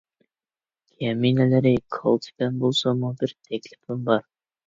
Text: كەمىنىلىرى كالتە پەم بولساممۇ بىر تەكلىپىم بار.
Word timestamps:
كەمىنىلىرى 1.01 1.73
كالتە 1.97 2.33
پەم 2.43 2.57
بولساممۇ 2.63 3.13
بىر 3.21 3.35
تەكلىپىم 3.49 4.01
بار. 4.09 4.27